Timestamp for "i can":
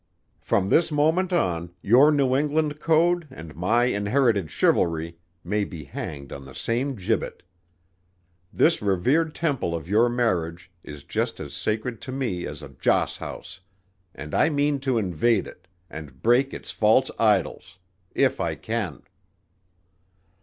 18.41-19.03